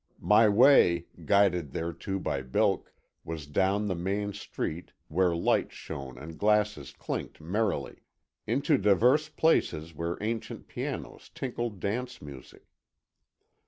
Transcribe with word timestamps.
My 0.19 0.49
way, 0.49 1.05
guided 1.25 1.73
thereto 1.73 2.17
by 2.17 2.41
Bilk, 2.41 2.91
was 3.23 3.45
down 3.45 3.85
the 3.87 3.93
main 3.93 4.33
street, 4.33 4.93
where 5.09 5.35
lights 5.35 5.75
shone 5.75 6.17
and 6.17 6.39
glasses 6.39 6.91
clinked 6.91 7.39
merrily; 7.39 7.99
into 8.47 8.79
divers 8.79 9.29
places 9.29 9.93
where 9.93 10.17
ancient 10.19 10.67
pianos 10.67 11.29
tinkled 11.29 11.79
dance 11.79 12.19
music. 12.19 12.63